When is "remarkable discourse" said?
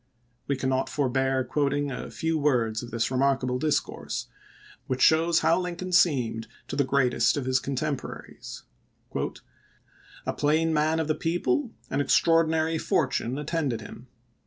3.11-4.29